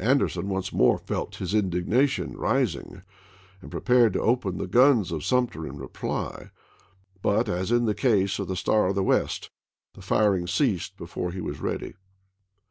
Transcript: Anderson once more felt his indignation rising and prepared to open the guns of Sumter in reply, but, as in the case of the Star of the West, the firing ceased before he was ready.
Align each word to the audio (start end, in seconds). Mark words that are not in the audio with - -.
Anderson 0.00 0.48
once 0.48 0.72
more 0.72 0.96
felt 0.96 1.34
his 1.36 1.52
indignation 1.52 2.34
rising 2.34 3.02
and 3.60 3.70
prepared 3.70 4.14
to 4.14 4.22
open 4.22 4.56
the 4.56 4.66
guns 4.66 5.12
of 5.12 5.22
Sumter 5.22 5.66
in 5.66 5.76
reply, 5.76 6.48
but, 7.20 7.46
as 7.46 7.70
in 7.70 7.84
the 7.84 7.94
case 7.94 8.38
of 8.38 8.48
the 8.48 8.56
Star 8.56 8.86
of 8.86 8.94
the 8.94 9.04
West, 9.04 9.50
the 9.92 10.00
firing 10.00 10.46
ceased 10.46 10.96
before 10.96 11.30
he 11.30 11.42
was 11.42 11.60
ready. 11.60 11.92